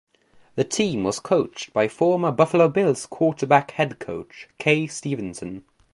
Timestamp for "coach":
3.99-4.49